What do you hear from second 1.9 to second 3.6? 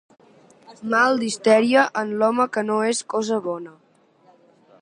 en l'home no és cosa